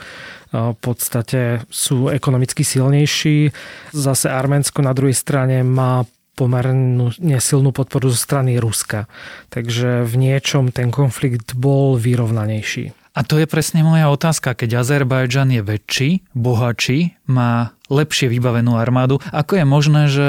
v 0.51 0.77
podstate 0.83 1.63
sú 1.71 2.11
ekonomicky 2.11 2.67
silnejší. 2.67 3.55
Zase 3.95 4.27
Arménsko 4.27 4.83
na 4.83 4.91
druhej 4.91 5.15
strane 5.15 5.63
má 5.63 6.03
pomerne 6.35 7.37
silnú 7.39 7.75
podporu 7.75 8.09
zo 8.11 8.19
strany 8.19 8.57
Ruska. 8.57 9.07
Takže 9.51 10.07
v 10.07 10.13
niečom 10.15 10.71
ten 10.71 10.89
konflikt 10.89 11.53
bol 11.53 11.99
vyrovnanejší. 11.99 12.95
A 13.11 13.27
to 13.27 13.35
je 13.35 13.47
presne 13.47 13.83
moja 13.83 14.07
otázka. 14.07 14.55
Keď 14.55 14.79
Azerbajdžan 14.79 15.51
je 15.51 15.61
väčší, 15.61 16.09
bohatší, 16.31 17.19
má 17.27 17.75
lepšie 17.91 18.31
vybavenú 18.31 18.79
armádu, 18.79 19.19
ako 19.35 19.59
je 19.59 19.65
možné, 19.67 20.01
že 20.07 20.27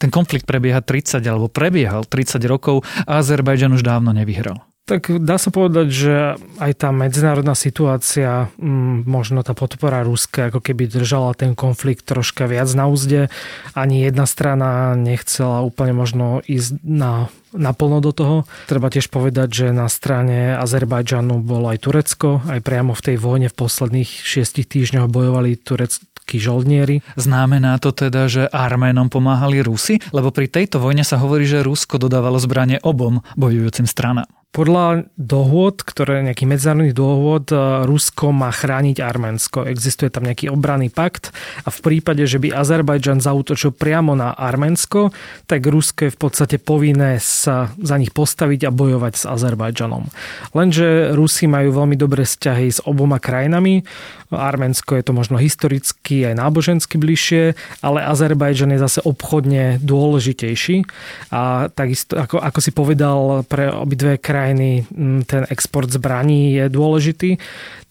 ten 0.00 0.08
konflikt 0.08 0.48
prebieha 0.48 0.80
30 0.80 1.20
alebo 1.28 1.52
prebiehal 1.52 2.08
30 2.08 2.40
rokov 2.48 2.88
a 3.04 3.20
Azerbajdžan 3.20 3.76
už 3.76 3.84
dávno 3.84 4.16
nevyhral? 4.16 4.64
Tak 4.90 5.22
dá 5.22 5.38
sa 5.38 5.54
povedať, 5.54 5.86
že 5.86 6.14
aj 6.58 6.82
tá 6.82 6.90
medzinárodná 6.90 7.54
situácia, 7.54 8.50
mm, 8.58 9.06
možno 9.06 9.46
tá 9.46 9.54
podpora 9.54 10.02
Ruska, 10.02 10.50
ako 10.50 10.58
keby 10.58 10.90
držala 10.90 11.38
ten 11.38 11.54
konflikt 11.54 12.10
troška 12.10 12.50
viac 12.50 12.66
na 12.74 12.90
úzde. 12.90 13.30
Ani 13.78 14.02
jedna 14.02 14.26
strana 14.26 14.98
nechcela 14.98 15.62
úplne 15.62 15.94
možno 15.94 16.42
ísť 16.42 16.82
na 16.82 17.30
naplno 17.54 18.02
do 18.02 18.10
toho. 18.10 18.36
Treba 18.66 18.90
tiež 18.90 19.10
povedať, 19.14 19.48
že 19.50 19.66
na 19.70 19.86
strane 19.86 20.58
Azerbajdžanu 20.58 21.38
bolo 21.38 21.70
aj 21.70 21.86
Turecko, 21.86 22.42
aj 22.50 22.58
priamo 22.58 22.90
v 22.90 23.04
tej 23.14 23.16
vojne 23.22 23.46
v 23.46 23.58
posledných 23.58 24.10
šiestich 24.10 24.66
týždňoch 24.66 25.06
bojovali 25.06 25.54
tureckí 25.54 26.38
žoldnieri. 26.38 27.02
Znamená 27.14 27.78
to 27.78 27.94
teda, 27.94 28.26
že 28.26 28.50
Arménom 28.50 29.06
pomáhali 29.06 29.62
Rusi? 29.62 30.02
Lebo 30.10 30.34
pri 30.34 30.50
tejto 30.50 30.82
vojne 30.82 31.06
sa 31.06 31.18
hovorí, 31.18 31.46
že 31.46 31.62
Rusko 31.62 31.98
dodávalo 31.98 32.42
zbranie 32.42 32.82
obom 32.82 33.22
bojujúcim 33.38 33.86
stranám. 33.86 34.39
Podľa 34.50 35.06
dohôd, 35.14 35.78
ktoré 35.86 36.26
nejaký 36.26 36.42
medzinárodný 36.42 36.90
dohôd, 36.90 37.54
e, 37.54 37.86
Rusko 37.86 38.34
má 38.34 38.50
chrániť 38.50 38.98
Arménsko. 38.98 39.62
Existuje 39.62 40.10
tam 40.10 40.26
nejaký 40.26 40.50
obranný 40.50 40.90
pakt 40.90 41.30
a 41.62 41.70
v 41.70 41.78
prípade, 41.78 42.26
že 42.26 42.42
by 42.42 42.50
Azerbajdžan 42.58 43.22
zautočil 43.22 43.70
priamo 43.70 44.18
na 44.18 44.34
Arménsko, 44.34 45.14
tak 45.46 45.62
Rusko 45.62 46.10
je 46.10 46.14
v 46.14 46.18
podstate 46.18 46.58
povinné 46.58 47.22
sa 47.22 47.70
za 47.78 47.94
nich 47.94 48.10
postaviť 48.10 48.66
a 48.66 48.74
bojovať 48.74 49.22
s 49.22 49.24
Azerbajdžanom. 49.30 50.10
Lenže 50.50 51.14
Rusi 51.14 51.46
majú 51.46 51.70
veľmi 51.70 51.94
dobré 51.94 52.26
vzťahy 52.26 52.74
s 52.74 52.82
oboma 52.82 53.22
krajinami. 53.22 53.86
Arménsko 54.34 54.98
je 54.98 55.06
to 55.06 55.14
možno 55.14 55.38
historicky 55.38 56.26
aj 56.26 56.34
nábožensky 56.38 56.98
bližšie, 56.98 57.54
ale 57.86 58.02
Azerbajdžan 58.02 58.74
je 58.74 58.82
zase 58.82 59.00
obchodne 59.06 59.78
dôležitejší. 59.82 60.86
A 61.34 61.70
takisto, 61.70 62.18
ako, 62.18 62.42
ako 62.42 62.58
si 62.58 62.70
povedal, 62.74 63.42
pre 63.46 63.70
obidve 63.70 64.18
krajiny 64.18 64.39
krajiny 64.40 64.88
ten 65.28 65.44
export 65.52 65.92
zbraní 65.92 66.56
je 66.56 66.64
dôležitý. 66.72 67.36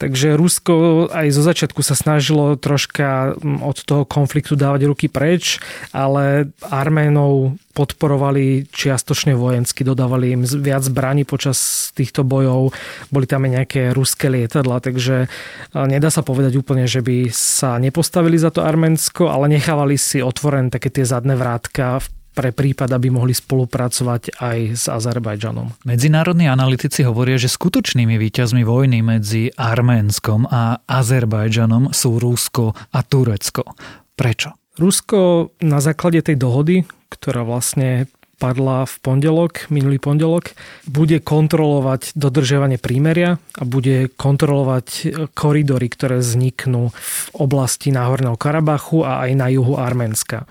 Takže 0.02 0.34
Rusko 0.34 1.06
aj 1.14 1.28
zo 1.30 1.46
začiatku 1.46 1.86
sa 1.86 1.94
snažilo 1.94 2.58
troška 2.58 3.38
od 3.62 3.78
toho 3.86 4.08
konfliktu 4.10 4.58
dávať 4.58 4.90
ruky 4.90 5.06
preč, 5.12 5.62
ale 5.94 6.50
Arménov 6.66 7.54
podporovali 7.78 8.66
čiastočne 8.74 9.38
vojensky, 9.38 9.86
dodávali 9.86 10.34
im 10.34 10.42
viac 10.48 10.82
zbraní 10.82 11.28
počas 11.28 11.92
týchto 11.94 12.26
bojov, 12.26 12.74
boli 13.14 13.30
tam 13.30 13.46
aj 13.46 13.52
nejaké 13.62 13.82
ruské 13.94 14.32
lietadla, 14.32 14.82
takže 14.82 15.30
nedá 15.76 16.10
sa 16.10 16.26
povedať 16.26 16.58
úplne, 16.58 16.90
že 16.90 17.06
by 17.06 17.30
sa 17.30 17.78
nepostavili 17.78 18.40
za 18.42 18.50
to 18.50 18.66
Arménsko, 18.66 19.30
ale 19.30 19.52
nechávali 19.52 20.00
si 20.00 20.24
otvorené 20.24 20.74
také 20.74 20.90
tie 20.90 21.06
zadné 21.06 21.38
vrátka 21.38 22.02
v 22.02 22.19
pre 22.40 22.56
prípad, 22.56 22.96
aby 22.96 23.12
mohli 23.12 23.36
spolupracovať 23.36 24.40
aj 24.40 24.58
s 24.80 24.88
Azerbajdžanom. 24.88 25.84
Medzinárodní 25.84 26.48
analytici 26.48 27.04
hovoria, 27.04 27.36
že 27.36 27.52
skutočnými 27.52 28.16
víťazmi 28.16 28.64
vojny 28.64 29.04
medzi 29.04 29.52
Arménskom 29.52 30.48
a 30.48 30.80
Azerbajdžanom 30.88 31.92
sú 31.92 32.16
Rusko 32.16 32.72
a 32.96 33.00
Turecko. 33.04 33.76
Prečo? 34.16 34.56
Rusko 34.80 35.52
na 35.60 35.84
základe 35.84 36.24
tej 36.24 36.40
dohody, 36.40 36.88
ktorá 37.12 37.44
vlastne 37.44 38.08
padla 38.40 38.88
v 38.88 38.96
pondelok, 39.04 39.68
minulý 39.68 40.00
pondelok, 40.00 40.56
bude 40.88 41.20
kontrolovať 41.20 42.16
dodržiavanie 42.16 42.80
prímeria 42.80 43.36
a 43.60 43.64
bude 43.68 44.08
kontrolovať 44.16 45.12
koridory, 45.36 45.92
ktoré 45.92 46.24
vzniknú 46.24 46.96
v 46.96 47.28
oblasti 47.36 47.92
Náhorného 47.92 48.40
Karabachu 48.40 49.04
a 49.04 49.28
aj 49.28 49.32
na 49.36 49.52
juhu 49.52 49.76
Arménska 49.76 50.48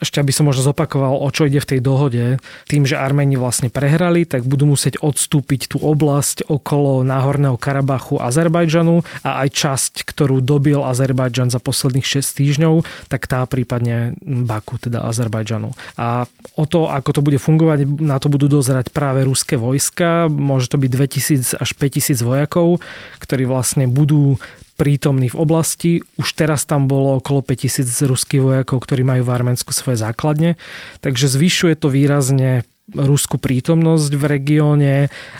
ešte 0.00 0.18
aby 0.18 0.32
som 0.32 0.48
možno 0.48 0.64
zopakoval, 0.64 1.20
o 1.20 1.28
čo 1.28 1.44
ide 1.44 1.60
v 1.60 1.76
tej 1.76 1.80
dohode. 1.84 2.40
Tým, 2.66 2.88
že 2.88 2.96
Arméni 2.96 3.36
vlastne 3.36 3.68
prehrali, 3.68 4.24
tak 4.24 4.48
budú 4.48 4.64
musieť 4.64 5.00
odstúpiť 5.04 5.76
tú 5.76 5.76
oblasť 5.80 6.48
okolo 6.48 7.04
Náhorného 7.04 7.60
Karabachu 7.60 8.16
Azerbajdžanu 8.16 9.04
a 9.22 9.44
aj 9.44 9.48
časť, 9.52 9.92
ktorú 10.08 10.40
dobil 10.40 10.80
Azerbajdžan 10.80 11.52
za 11.52 11.60
posledných 11.60 12.04
6 12.04 12.40
týždňov, 12.40 12.74
tak 13.12 13.28
tá 13.28 13.44
prípadne 13.44 14.16
Baku, 14.24 14.80
teda 14.80 15.04
Azerbajdžanu. 15.04 15.76
A 16.00 16.24
o 16.56 16.64
to, 16.64 16.88
ako 16.88 17.10
to 17.16 17.20
bude 17.20 17.36
fungovať, 17.36 17.84
na 18.00 18.16
to 18.16 18.32
budú 18.32 18.48
dozerať 18.48 18.88
práve 18.90 19.22
ruské 19.28 19.60
vojska. 19.60 20.32
Môže 20.32 20.72
to 20.72 20.80
byť 20.80 20.90
2000 20.90 21.60
až 21.60 21.70
5000 21.76 22.24
vojakov, 22.24 22.80
ktorí 23.20 23.44
vlastne 23.44 23.84
budú 23.84 24.40
prítomní 24.80 25.28
v 25.28 25.36
oblasti. 25.36 26.00
Už 26.16 26.32
teraz 26.32 26.64
tam 26.64 26.88
bolo 26.88 27.20
okolo 27.20 27.44
5000 27.44 27.84
ruských 28.08 28.40
vojakov, 28.40 28.80
ktorí 28.80 29.04
majú 29.04 29.28
v 29.28 29.34
Arménsku 29.36 29.76
svoje 29.76 30.00
základne. 30.00 30.56
Takže 31.04 31.28
zvyšuje 31.28 31.76
to 31.76 31.92
výrazne 31.92 32.64
ruskú 32.90 33.38
prítomnosť 33.38 34.10
v 34.18 34.24
regióne 34.26 34.94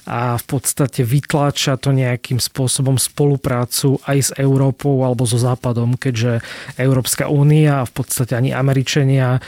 a 0.07 0.39
v 0.39 0.45
podstate 0.47 1.03
vytláča 1.03 1.81
to 1.83 1.91
nejakým 1.91 2.39
spôsobom 2.39 2.95
spoluprácu 2.95 3.99
aj 4.07 4.19
s 4.19 4.31
Európou 4.39 5.03
alebo 5.03 5.27
so 5.27 5.35
Západom, 5.35 5.99
keďže 5.99 6.45
Európska 6.79 7.27
únia 7.27 7.83
a 7.83 7.89
v 7.89 7.93
podstate 7.97 8.39
ani 8.39 8.55
Američania 8.55 9.43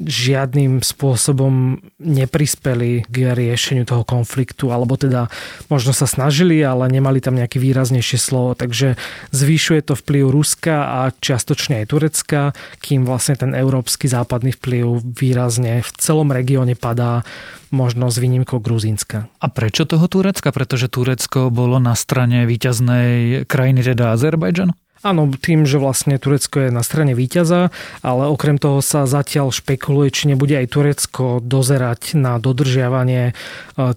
žiadnym 0.00 0.82
spôsobom 0.82 1.78
neprispeli 2.02 3.06
k 3.06 3.16
riešeniu 3.34 3.86
toho 3.86 4.02
konfliktu, 4.02 4.74
alebo 4.74 4.98
teda 4.98 5.30
možno 5.70 5.94
sa 5.94 6.10
snažili, 6.10 6.60
ale 6.62 6.90
nemali 6.90 7.22
tam 7.22 7.38
nejaké 7.38 7.62
výraznejšie 7.62 8.18
slovo. 8.18 8.58
Takže 8.58 8.98
zvyšuje 9.30 9.80
to 9.86 9.94
vplyv 9.94 10.30
Ruska 10.30 10.76
a 10.84 11.00
čiastočne 11.14 11.84
aj 11.84 11.90
Turecka, 11.90 12.40
kým 12.82 13.06
vlastne 13.06 13.38
ten 13.38 13.52
európsky 13.54 14.10
západný 14.10 14.54
vplyv 14.54 15.02
výrazne 15.14 15.82
v 15.82 15.90
celom 15.98 16.30
regióne 16.34 16.74
padá 16.74 17.22
možno 17.74 18.06
s 18.06 18.22
výnimkou 18.22 18.62
Gruzínska. 18.62 19.26
A 19.42 19.46
prečo 19.50 19.82
toho 19.82 20.06
Turecka? 20.06 20.54
Pretože 20.54 20.86
Turecko 20.86 21.50
bolo 21.50 21.82
na 21.82 21.98
strane 21.98 22.46
víťaznej 22.46 23.44
krajiny, 23.50 23.82
teda 23.82 24.14
Azerbajdžan? 24.14 24.70
Áno, 25.04 25.28
tým, 25.28 25.68
že 25.68 25.76
vlastne 25.76 26.16
Turecko 26.16 26.64
je 26.64 26.70
na 26.72 26.80
strane 26.80 27.12
víťaza, 27.12 27.68
ale 28.00 28.24
okrem 28.24 28.56
toho 28.56 28.80
sa 28.80 29.04
zatiaľ 29.04 29.52
špekuluje, 29.52 30.08
či 30.08 30.32
nebude 30.32 30.56
aj 30.56 30.72
Turecko 30.72 31.44
dozerať 31.44 32.16
na 32.16 32.40
dodržiavanie 32.40 33.22
e, 33.28 33.32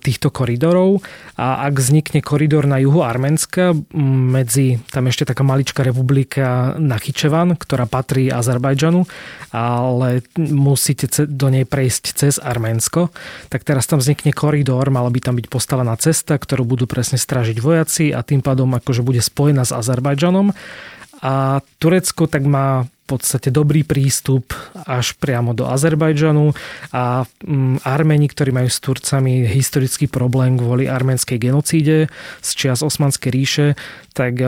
týchto 0.03 0.35
koridorov. 0.35 0.99
A 1.39 1.63
ak 1.63 1.79
vznikne 1.79 2.19
koridor 2.19 2.67
na 2.67 2.83
juhu 2.83 3.07
Arménska, 3.07 3.71
medzi, 3.95 4.83
tam 4.91 5.07
ešte 5.07 5.23
taká 5.31 5.47
maličká 5.47 5.79
republika 5.79 6.75
Nachyčevan, 6.75 7.55
ktorá 7.55 7.87
patrí 7.87 8.27
Azerbajdžanu, 8.27 9.07
ale 9.55 10.27
musíte 10.35 11.07
do 11.23 11.47
nej 11.47 11.63
prejsť 11.63 12.03
cez 12.19 12.35
Arménsko, 12.35 13.15
tak 13.47 13.63
teraz 13.63 13.87
tam 13.87 14.03
vznikne 14.03 14.35
koridor, 14.35 14.83
mala 14.91 15.07
by 15.07 15.23
tam 15.23 15.39
byť 15.39 15.47
postavená 15.47 15.95
cesta, 15.95 16.35
ktorú 16.35 16.67
budú 16.67 16.83
presne 16.83 17.15
stražiť 17.15 17.63
vojaci 17.63 18.11
a 18.11 18.19
tým 18.27 18.43
pádom 18.43 18.67
akože 18.75 19.07
bude 19.07 19.23
spojená 19.23 19.63
s 19.63 19.71
Azerbajdžanom 19.71 20.51
a 21.21 21.63
Turecko 21.81 22.29
tak 22.29 22.45
má 22.45 22.85
v 22.85 23.15
podstate 23.15 23.55
dobrý 23.55 23.87
prístup 23.87 24.51
až 24.83 25.15
priamo 25.15 25.55
do 25.55 25.63
Azerbajdžanu 25.63 26.51
a 26.91 27.23
mm, 27.23 27.87
Armeni, 27.87 28.27
ktorí 28.27 28.51
majú 28.51 28.67
s 28.67 28.83
Turcami 28.83 29.47
historický 29.47 30.11
problém 30.11 30.59
kvôli 30.59 30.91
arménskej 30.91 31.39
genocíde 31.39 32.11
z 32.43 32.49
čias 32.51 32.83
Osmanskej 32.83 33.31
ríše, 33.31 33.67
tak 34.11 34.43
e, 34.43 34.47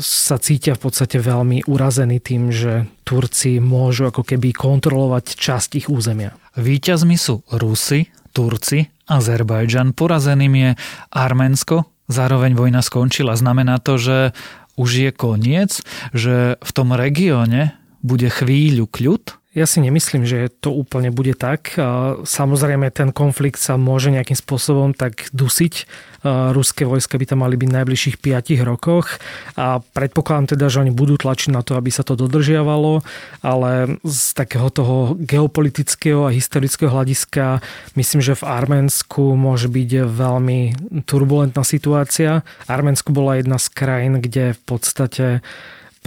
sa 0.00 0.40
cítia 0.40 0.72
v 0.72 0.88
podstate 0.88 1.20
veľmi 1.20 1.68
urazení 1.68 2.16
tým, 2.16 2.48
že 2.48 2.88
Turci 3.04 3.60
môžu 3.60 4.08
ako 4.08 4.24
keby 4.24 4.56
kontrolovať 4.56 5.36
časť 5.36 5.76
ich 5.76 5.86
územia. 5.92 6.32
Výťazmi 6.56 7.20
sú 7.20 7.44
Rusi, 7.52 8.08
Turci, 8.32 8.88
Azerbajdžan, 9.04 9.92
porazeným 9.92 10.54
je 10.56 10.70
Arménsko, 11.12 11.84
Zároveň 12.08 12.56
vojna 12.56 12.80
skončila. 12.80 13.36
Znamená 13.36 13.84
to, 13.84 14.00
že 14.00 14.32
už 14.78 14.90
je 15.04 15.10
koniec, 15.10 15.82
že 16.14 16.56
v 16.56 16.70
tom 16.70 16.94
regióne 16.94 17.74
bude 18.00 18.30
chvíľu 18.30 18.86
kľud? 18.86 19.34
Ja 19.58 19.66
si 19.66 19.82
nemyslím, 19.82 20.22
že 20.22 20.54
to 20.62 20.70
úplne 20.70 21.10
bude 21.10 21.34
tak. 21.34 21.74
Samozrejme, 22.22 22.94
ten 22.94 23.10
konflikt 23.10 23.58
sa 23.58 23.74
môže 23.74 24.14
nejakým 24.14 24.38
spôsobom 24.38 24.94
tak 24.94 25.34
dusiť. 25.34 25.82
Ruské 26.26 26.86
vojska 26.86 27.18
by 27.18 27.26
tam 27.26 27.42
mali 27.42 27.58
byť 27.58 27.66
v 27.70 27.76
najbližších 27.78 28.16
5 28.18 28.58
rokoch 28.66 29.18
a 29.54 29.78
predpokladám 29.82 30.54
teda, 30.54 30.66
že 30.66 30.82
oni 30.82 30.90
budú 30.90 31.14
tlačiť 31.14 31.54
na 31.54 31.62
to, 31.62 31.78
aby 31.78 31.94
sa 31.94 32.02
to 32.02 32.18
dodržiavalo, 32.18 33.06
ale 33.42 33.98
z 34.02 34.34
takého 34.34 34.66
toho 34.70 35.14
geopolitického 35.14 36.26
a 36.26 36.34
historického 36.34 36.90
hľadiska 36.90 37.62
myslím, 37.94 38.18
že 38.22 38.34
v 38.34 38.46
Arménsku 38.50 39.38
môže 39.38 39.70
byť 39.70 40.10
veľmi 40.10 40.60
turbulentná 41.06 41.62
situácia. 41.62 42.42
Arménsko 42.66 43.14
bola 43.14 43.38
jedna 43.38 43.58
z 43.62 43.70
krajín, 43.70 44.18
kde 44.18 44.58
v 44.58 44.62
podstate 44.66 45.26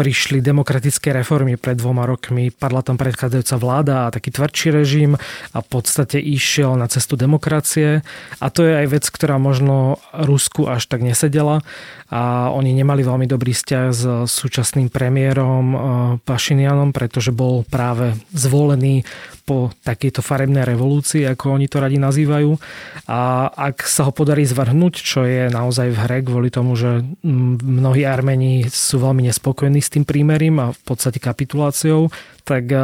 prišli 0.02 0.42
demokratické 0.42 1.14
reformy 1.14 1.62
pred 1.62 1.78
dvoma 1.78 2.10
rokmi, 2.10 2.50
padla 2.50 2.82
tam 2.82 2.98
predchádzajúca 2.98 3.56
vláda 3.62 3.96
a 4.10 4.10
taký 4.10 4.34
tvrdší 4.34 4.74
režim 4.74 5.14
a 5.54 5.62
v 5.62 5.68
podstate 5.70 6.18
išiel 6.18 6.74
na 6.74 6.90
cestu 6.90 7.14
demokracie. 7.14 8.02
A 8.42 8.48
to 8.50 8.66
je 8.66 8.82
aj 8.82 8.88
vec, 8.98 9.06
ktorá 9.06 9.38
možno 9.38 10.02
Rusku 10.10 10.66
až 10.66 10.90
tak 10.90 11.06
nesedela 11.06 11.62
a 12.12 12.52
oni 12.52 12.76
nemali 12.76 13.08
veľmi 13.08 13.24
dobrý 13.24 13.56
vzťah 13.56 13.86
s 13.96 14.04
súčasným 14.28 14.92
premiérom 14.92 15.66
eh, 15.72 15.80
Pašinianom, 16.28 16.92
pretože 16.92 17.32
bol 17.32 17.64
práve 17.64 18.20
zvolený 18.36 19.08
po 19.48 19.74
takejto 19.84 20.22
farebnej 20.22 20.64
revolúcii, 20.68 21.26
ako 21.26 21.58
oni 21.58 21.66
to 21.66 21.82
radi 21.82 21.98
nazývajú. 21.98 22.56
A 23.10 23.50
ak 23.50 23.84
sa 23.84 24.06
ho 24.08 24.12
podarí 24.14 24.46
zvrhnúť, 24.46 24.94
čo 25.02 25.26
je 25.26 25.50
naozaj 25.50 25.92
v 25.92 25.98
hre 25.98 26.20
kvôli 26.22 26.54
tomu, 26.54 26.78
že 26.78 27.02
mnohí 27.26 28.06
Armeni 28.06 28.70
sú 28.70 29.02
veľmi 29.02 29.28
nespokojní 29.28 29.82
s 29.82 29.92
tým 29.92 30.06
prímerím 30.06 30.62
a 30.62 30.72
v 30.72 30.82
podstate 30.86 31.18
kapituláciou, 31.18 32.12
tak 32.44 32.68
eh, 32.72 32.82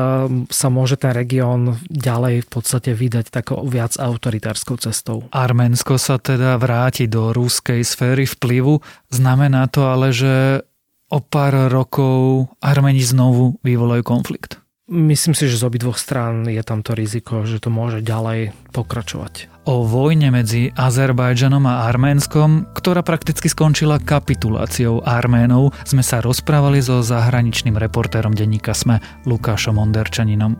sa 0.48 0.68
môže 0.72 0.96
ten 0.96 1.12
región 1.12 1.78
ďalej 1.92 2.48
v 2.48 2.50
podstate 2.50 2.96
vydať 2.96 3.32
takou 3.32 3.64
viac 3.68 4.00
autoritárskou 4.00 4.80
cestou. 4.80 5.28
Arménsko 5.36 6.00
sa 6.00 6.16
teda 6.16 6.56
vráti 6.56 7.12
do 7.12 7.36
rúskej 7.36 7.84
sféry 7.84 8.24
vplyvu. 8.24 8.80
Znamená 9.08 9.72
to 9.72 9.88
ale, 9.88 10.12
že 10.12 10.64
o 11.08 11.20
pár 11.24 11.72
rokov 11.72 12.52
Armeni 12.60 13.00
znovu 13.00 13.56
vyvolajú 13.64 14.04
konflikt. 14.04 14.60
Myslím 14.88 15.36
si, 15.36 15.52
že 15.52 15.60
z 15.60 15.68
obidvoch 15.68 16.00
strán 16.00 16.48
je 16.48 16.64
tam 16.64 16.80
to 16.80 16.96
riziko, 16.96 17.44
že 17.44 17.60
to 17.60 17.68
môže 17.68 18.00
ďalej 18.00 18.56
pokračovať. 18.72 19.52
O 19.68 19.84
vojne 19.84 20.32
medzi 20.32 20.72
Azerbajdžanom 20.72 21.60
a 21.68 21.92
Arménskom, 21.92 22.72
ktorá 22.72 23.04
prakticky 23.04 23.52
skončila 23.52 24.00
kapituláciou 24.00 25.04
Arménov, 25.04 25.76
sme 25.84 26.00
sa 26.00 26.24
rozprávali 26.24 26.80
so 26.80 27.04
zahraničným 27.04 27.76
reportérom 27.76 28.32
denníka 28.32 28.72
SME 28.72 29.04
Lukášom 29.28 29.76
Onderčaninom. 29.76 30.56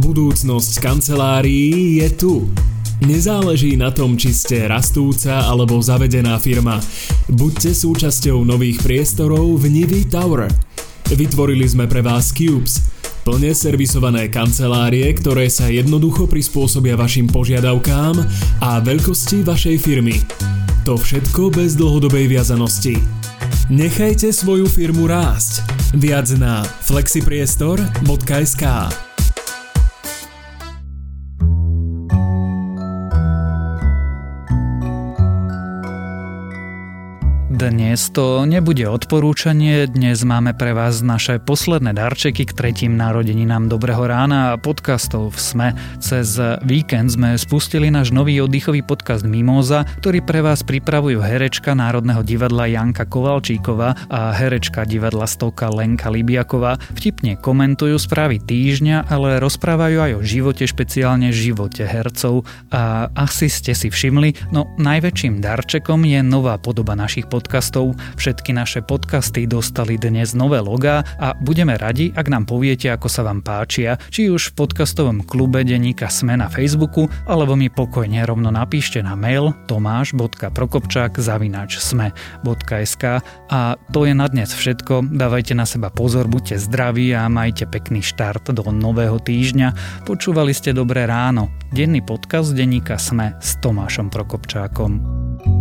Budúcnosť 0.00 0.80
kancelárií 0.80 2.00
je 2.00 2.08
tu. 2.16 2.32
Nezáleží 3.04 3.76
na 3.76 3.92
tom, 3.92 4.16
či 4.16 4.32
ste 4.32 4.64
rastúca 4.64 5.44
alebo 5.44 5.80
zavedená 5.82 6.40
firma. 6.40 6.80
Buďte 7.28 7.76
súčasťou 7.76 8.46
nových 8.46 8.80
priestorov 8.80 9.60
v 9.60 9.82
Nivy 9.82 10.08
Tower. 10.08 10.48
Vytvorili 11.12 11.68
sme 11.68 11.84
pre 11.84 12.00
vás 12.00 12.32
Cubes– 12.32 12.80
Plne 13.26 13.58
servisované 13.58 14.30
kancelárie, 14.30 15.10
ktoré 15.18 15.50
sa 15.50 15.66
jednoducho 15.66 16.30
prispôsobia 16.30 16.94
vašim 16.94 17.26
požiadavkám 17.26 18.14
a 18.62 18.78
veľkosti 18.78 19.42
vašej 19.42 19.82
firmy. 19.82 20.22
To 20.86 20.94
všetko 20.94 21.50
bez 21.50 21.74
dlhodobej 21.74 22.30
viazanosti. 22.30 22.94
Nechajte 23.66 24.30
svoju 24.30 24.70
firmu 24.70 25.10
rásť. 25.10 25.66
Viac 25.98 26.30
na 26.38 26.62
flexipriestor.sk 26.86 28.64
Dnes 37.66 38.14
to 38.14 38.46
nebude 38.46 38.86
odporúčanie, 38.86 39.90
dnes 39.90 40.22
máme 40.22 40.54
pre 40.54 40.70
vás 40.70 41.02
naše 41.02 41.42
posledné 41.42 41.98
darčeky 41.98 42.46
k 42.46 42.54
tretím 42.54 42.94
narodeninám 42.94 43.66
Dobrého 43.66 44.06
rána 44.06 44.54
a 44.54 44.58
podcastov 44.62 45.34
v 45.34 45.38
SME. 45.42 45.68
Cez 45.98 46.38
víkend 46.62 47.10
sme 47.18 47.34
spustili 47.34 47.90
náš 47.90 48.14
nový 48.14 48.38
oddychový 48.38 48.86
podcast 48.86 49.26
Mimoza, 49.26 49.82
ktorý 49.98 50.22
pre 50.22 50.46
vás 50.46 50.62
pripravujú 50.62 51.18
herečka 51.18 51.74
Národného 51.74 52.22
divadla 52.22 52.70
Janka 52.70 53.02
Kovalčíková 53.02 53.98
a 54.14 54.30
herečka 54.30 54.86
divadla 54.86 55.26
Stoka 55.26 55.66
Lenka 55.66 56.06
Libiaková. 56.06 56.78
Vtipne 56.94 57.34
komentujú 57.34 57.98
správy 57.98 58.38
týždňa, 58.46 59.10
ale 59.10 59.42
rozprávajú 59.42 60.06
aj 60.06 60.12
o 60.14 60.20
živote, 60.22 60.70
špeciálne 60.70 61.34
živote 61.34 61.82
hercov. 61.82 62.46
A 62.70 63.10
asi 63.10 63.50
ste 63.50 63.74
si 63.74 63.90
všimli, 63.90 64.54
no 64.54 64.70
najväčším 64.78 65.42
darčekom 65.42 66.06
je 66.06 66.22
nová 66.22 66.62
podoba 66.62 66.94
našich 66.94 67.26
podcastov 67.26 67.55
podcastov. 67.56 67.96
Všetky 68.20 68.52
naše 68.52 68.84
podcasty 68.84 69.48
dostali 69.48 69.96
dnes 69.96 70.36
nové 70.36 70.60
logá 70.60 71.00
a 71.16 71.32
budeme 71.40 71.72
radi, 71.80 72.12
ak 72.12 72.28
nám 72.28 72.44
poviete, 72.44 72.92
ako 72.92 73.08
sa 73.08 73.24
vám 73.24 73.40
páčia, 73.40 73.96
či 74.12 74.28
už 74.28 74.52
v 74.52 74.60
podcastovom 74.60 75.24
klube 75.24 75.64
Deníka 75.64 76.12
Sme 76.12 76.36
na 76.36 76.52
Facebooku, 76.52 77.08
alebo 77.24 77.56
mi 77.56 77.72
pokojne 77.72 78.20
rovno 78.28 78.52
napíšte 78.52 79.00
na 79.00 79.16
mail 79.16 79.56
tomáš.prokopčák 79.72 81.16
zavinač 81.16 81.80
sme.sk 81.80 83.24
a 83.48 83.60
to 83.88 84.04
je 84.04 84.12
na 84.12 84.28
dnes 84.28 84.52
všetko. 84.52 85.16
Dávajte 85.16 85.56
na 85.56 85.64
seba 85.64 85.88
pozor, 85.88 86.28
buďte 86.28 86.60
zdraví 86.60 87.16
a 87.16 87.24
majte 87.32 87.64
pekný 87.64 88.04
štart 88.04 88.52
do 88.52 88.68
nového 88.68 89.16
týždňa. 89.16 90.04
Počúvali 90.04 90.52
ste 90.52 90.76
Dobré 90.76 91.08
ráno, 91.08 91.48
denný 91.72 92.04
podcast 92.04 92.52
denníka 92.52 93.00
Sme 93.00 93.32
s 93.40 93.56
Tomášom 93.64 94.12
Prokopčákom. 94.12 95.55